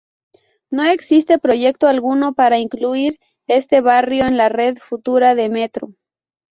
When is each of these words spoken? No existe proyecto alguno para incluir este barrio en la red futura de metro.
No 0.71 0.81
existe 0.83 1.37
proyecto 1.37 1.87
alguno 1.87 2.33
para 2.33 2.57
incluir 2.57 3.19
este 3.45 3.81
barrio 3.81 4.25
en 4.25 4.35
la 4.35 4.49
red 4.49 4.79
futura 4.79 5.35
de 5.35 5.47
metro. 5.49 5.93